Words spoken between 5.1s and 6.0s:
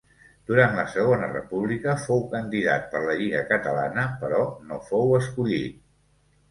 escollit.